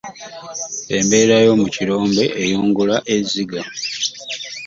[0.97, 3.61] Embeera yo mukirombe eyungula ezziga.